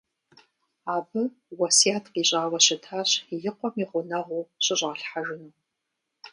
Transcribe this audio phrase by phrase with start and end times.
[0.95, 1.21] Абы
[1.57, 5.53] уэсят къищӀауэ щытащ и къуэм и гъунэгъуу щыщӀалъхьэжыну.